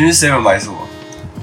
[0.00, 0.76] 去 Seven 买什么？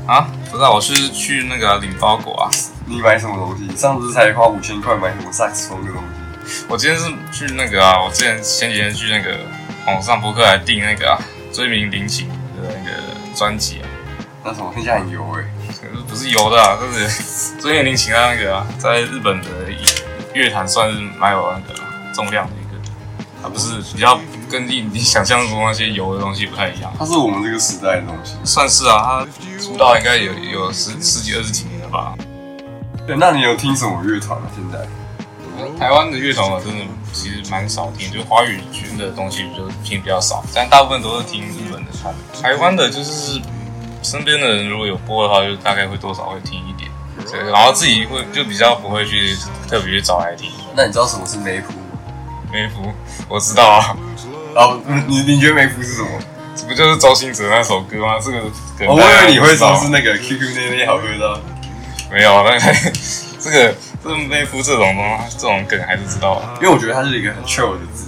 [0.08, 2.50] 啊，不知道，我是去那个领包裹啊。
[2.86, 3.76] 你买什么东西？
[3.76, 6.02] 上次才花五千块买什么萨克斯风的东
[6.46, 6.66] 西？
[6.70, 9.38] 我今天是去那个啊，我之前前几天去那个
[9.86, 11.20] 网上博客来订那个啊
[11.52, 12.98] 追名林琴的那个
[13.36, 13.86] 专辑啊，
[14.46, 19.48] 那什么听起来很油哎、可是不是油的啊，就是追名林琴啊那个啊，在日本的
[20.34, 21.82] 乐坛算是蛮有那个
[22.14, 22.82] 重量的一个，
[23.44, 24.18] 它不是比较
[24.50, 26.92] 跟你你想象中那些油的东西不太一样。
[26.98, 28.34] 它是我们这个时代的东西。
[28.44, 32.16] 算是啊，他出道应该有有十十几二十几年了吧。
[33.06, 34.48] 对，那你有听什么乐团吗？
[34.56, 34.88] 现在？
[35.80, 42.14] 台湾的乐团我真的其实蛮少听，就华语圈的东西就听比较少，但大部分都是听日本的团。
[42.42, 43.42] 台湾的就是
[44.04, 46.92] 身边的人如果有播的话，就大概会多少会听一点，
[47.26, 49.36] 对，然后自己会就比较不会去
[49.68, 50.52] 特别去找来听。
[50.76, 51.80] 那你知道什么是梅普吗？
[52.52, 52.94] 梅福
[53.28, 53.98] 我知道啊，
[54.58, 56.10] 哦，你你觉得梅普是什么？
[56.56, 58.18] 这不就是周兴哲那首歌吗？
[58.20, 58.42] 这个
[58.78, 61.42] 梗哦我以为你会说是那个 QQ 那那好喝的。
[62.12, 62.92] 没有那个
[63.40, 66.56] 这个这梅福这种东这种梗还是知道啊。
[66.62, 68.06] 因为我觉得它是一个很 chill 的字，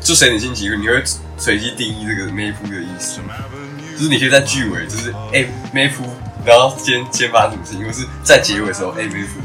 [0.00, 1.02] 就随你心情，你会
[1.36, 3.20] 随机定义这个妹夫的意思，
[3.96, 6.02] 就是你可以在句尾就是哎妹夫，
[6.44, 9.40] 然后先先发生什么事情，或是在结尾的时候哎妹夫，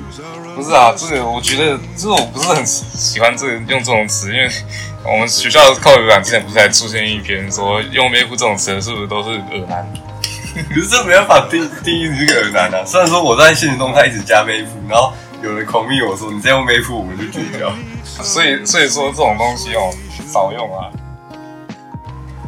[0.56, 4.50] 不是啊，这个我觉得这个我不是很喜欢这个用这种词，因为
[5.06, 9.88] 我们学校的靠语版之前不是还出现一篇说用妹夫这种词的是不是都是耳男？
[10.70, 12.84] 可是这没办法定定义你这个耳男啊。
[12.84, 17.72] 虽然说我在现实中他一直加妹夫，然后有人狂密我说你再用妹夫，我们就绝交。
[18.23, 19.94] 所以所以说这种东西哦
[20.28, 20.90] 少用啊。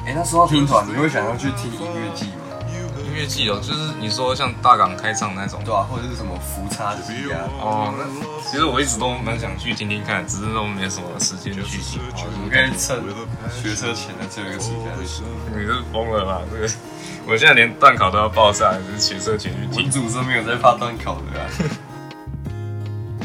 [0.07, 2.48] 哎，那说到听团，你会想要去听音乐季吗？
[3.19, 7.43] 音乐季哦，就是你说像大港开唱那种对啊，或者是什么福叉机啊？
[7.59, 11.99] 哦，那其实我一直都蛮想去听听看，只是都没什么时间去听。
[11.99, 13.03] 哦我们可以趁
[13.51, 14.87] 学车前的最后一个时间。
[15.51, 16.41] 你是疯了吧？
[16.49, 16.67] 这个
[17.27, 19.91] 我现在连段考都要报上来，只是学车前去听文。
[19.91, 21.43] 组是没有在怕断考的啊。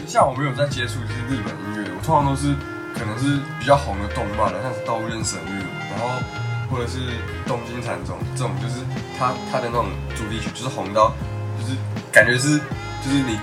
[0.09, 2.55] 像我没有在接触就是日本音乐，我通常都是
[2.95, 6.19] 可能是比较红的动漫的，像是《刀剑神域》，然后
[6.71, 6.99] 或者是
[7.47, 8.81] 《东京残种》这种，就是
[9.19, 9.87] 他他的那种
[10.17, 11.13] 主题曲，就是红到
[11.61, 11.77] 就是
[12.13, 12.59] 感觉是
[13.05, 13.39] 就是你，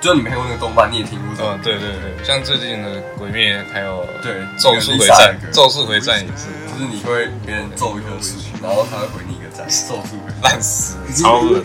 [0.00, 10.18] 就算你没看过那个动漫，你也听不懂嗯，对对对，像最近的《鬼灭》还有对《咒术回战咒术回战》也是就是你会别人咒一棵树，然后他会回你一个赞，咒术。
[10.42, 11.62] 烂死，超恶，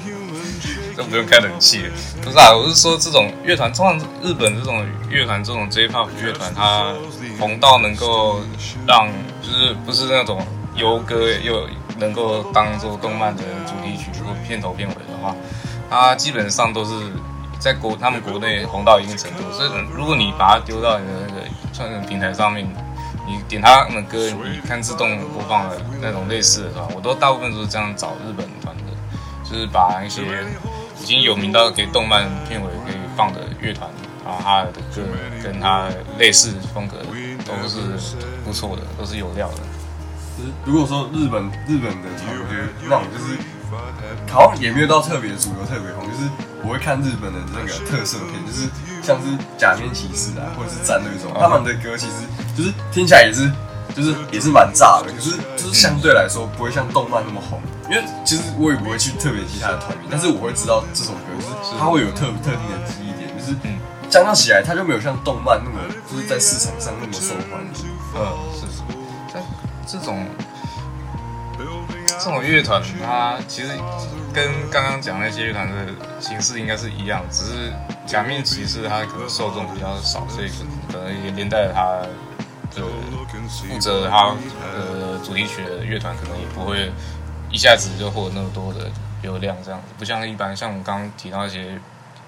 [0.95, 1.85] 都不用开冷气。
[2.21, 6.93] 不是啊，我是说这种乐团，通常日本这种乐团，这种 J-pop 乐团，它
[7.39, 8.41] 红到能够
[8.85, 9.07] 让
[9.41, 10.45] 就是不是那种
[10.77, 11.67] 游歌又
[11.97, 15.35] 能够当做动漫的主题曲或片头片尾的话，
[15.89, 16.93] 它基本上都是
[17.59, 19.51] 在国他们国内红到一定程度。
[19.51, 21.41] 所以如果你把它丢到你的那个
[21.73, 22.67] 串流平台上面，
[23.25, 28.83] 你点他们的歌，你看自动播放的那种类似的团，我都大部分都是这样找日本团的，
[29.43, 30.21] 就是把一些
[31.01, 33.89] 已经有名到给动漫片尾可以放的乐团，
[34.23, 35.01] 然后他的歌
[35.43, 35.89] 跟他
[36.19, 36.97] 类似风格
[37.45, 37.79] 都是
[38.45, 39.57] 不错的，都是有料的。
[40.37, 43.33] 就是如果说日本日本的团，我觉得那种就是
[44.29, 46.29] 好像也没有到特别主流、特别红，就是
[46.63, 48.69] 我会看日本的那个特色片，就是
[49.01, 49.25] 像是
[49.57, 52.21] 假面骑士啊，或者是战队这种，他们的歌其实
[52.55, 53.49] 就是听起来也是
[53.95, 57.59] 就是也是蛮炸的，可是就是相对来说不会像动漫那么红，
[57.89, 63.79] 因为其实我也不会去特别记他的团名，但是我会知道这首歌就是它会有特特定的记忆点，就是嗯。
[64.09, 65.77] 相较起来，它就没有像动漫那么
[66.09, 67.91] 就是在市场上那么受欢迎。
[68.15, 68.23] 嗯，
[69.87, 70.25] 这种
[72.07, 73.69] 这种乐团，它其实
[74.33, 75.75] 跟刚刚讲那些乐团的
[76.19, 77.71] 形式应该是一样，只是
[78.05, 80.49] 假面骑士它可能受众比较少，所以
[80.91, 82.01] 可能也连带了它
[82.75, 82.85] 的
[83.47, 84.35] 负责它
[84.75, 86.91] 呃主题曲的乐团可能也不会
[87.49, 91.79] 一下子就获得那么多的流量，这样子不像一般像我们刚刚提到一些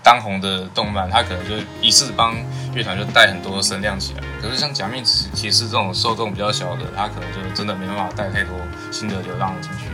[0.04, 2.36] 当红的动漫，它可能就一次帮
[2.74, 4.24] 乐团就带很多声量起来。
[4.42, 8.56] 可是像假面骑骑士这种受众比较小的，它可能就真的没办法带太多
[8.92, 9.86] 新的流浪进去。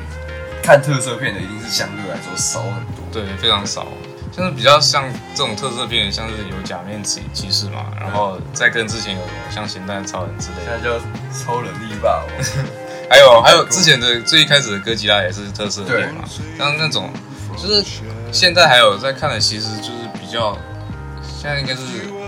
[0.63, 3.03] 看特色片的一定是相对来说少很多。
[3.11, 3.87] 对，非常少。
[4.31, 10.99] 像是比较像这种特色片，像是有假面骑骑士嘛，然后再跟之前有什么像咸蛋超人之类的，现在叫
[11.31, 12.27] 超人力霸王，
[13.09, 16.25] 还有还 有之前的最一开始的哥吉拉也是特色片嘛，
[16.57, 17.09] 像那种
[17.55, 17.83] 就是
[18.31, 20.57] 现在还有在看的，其实就是比较
[21.23, 21.81] 现在应该是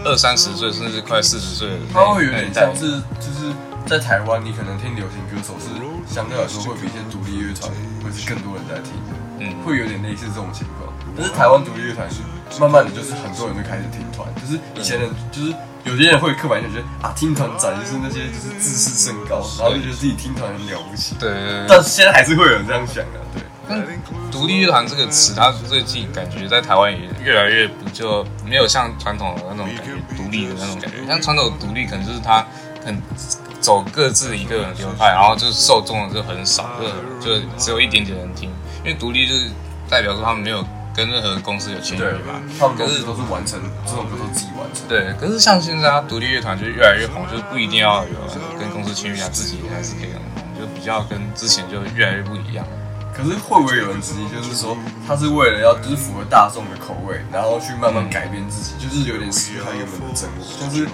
[0.05, 3.53] 二三十岁甚至快四十岁的那，它会有点像是就是
[3.85, 5.67] 在台湾，你可能听流行歌手是
[6.13, 7.71] 相对来说会比一些独立乐团
[8.03, 8.93] 会是更多人在听，
[9.39, 10.93] 嗯，会有点类似这种情况。
[11.15, 12.21] 但是台湾独立乐团是
[12.59, 15.53] 慢慢的就是很多人就开始听团，就是以前的就是
[15.83, 21.15] 有些人会刻板印象觉得啊听团仔就是那些就是自视甚高，然后就觉得自己听团很了不起。
[21.19, 23.41] 对对对但现在还是会有人这样想的，对。
[23.69, 23.85] 但
[24.31, 31.05] 独立乐团这个词，它最近感觉在台湾也越来越不就没有像传统的那种感觉，独立的那种感觉。
[31.07, 32.45] 像传统独立，可能就是他
[32.85, 33.01] 很
[33.59, 36.69] 走各自一个流派，然后就是受众就很少，
[37.21, 38.49] 就就只有一点点人听。
[38.83, 39.49] 因为独立就是
[39.89, 40.65] 代表说他们没有
[40.95, 44.87] 跟任何公司有签约嘛，他们可是都是完成这种歌都自己完成。
[44.87, 52.65] 对，可是像现在他独立乐团就越来越红，就是不一定要有跟公司签约，他自己还是可以很红，就比较跟之前就越来越不一样。
[53.17, 54.77] 可是会不会有人质疑，就是说
[55.07, 60.85] 他是为了要就是符合大众的口味，然后去慢慢改变自己，就是有点失去他原本的真我，就是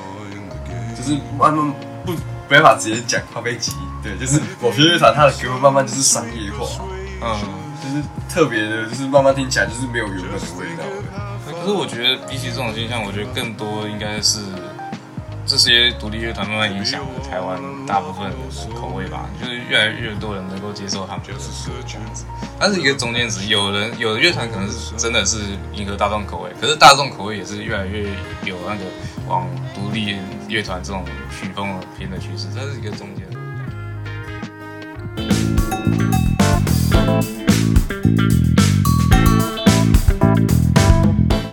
[0.96, 1.74] 就是慢慢
[2.06, 2.14] 不
[2.48, 3.74] 没办法直接讲，怕被挤。
[4.02, 6.66] 对，就是某些乐团他的歌慢慢就是商业化，
[7.22, 7.40] 嗯，
[7.82, 10.84] 就是特别的，就是慢慢听起来就是没有原本的味道。
[11.46, 14.40] 可是我觉得比起这种现象，我觉得更多应该是。
[15.46, 18.36] 这些独立乐团慢慢影响了台湾大部分的
[18.74, 21.40] 口味吧，就是越来越多人能够接受他们的歌
[21.86, 22.26] 这样子。
[22.60, 25.40] 它是一个中间值，有人有的乐团可能是真的是
[25.74, 28.04] 迎合大众口味，可是大众口味也是越来越
[28.46, 28.86] 有那个
[29.28, 30.16] 往独立
[30.48, 33.28] 乐团这种曲风偏的趋势，这是一个中间。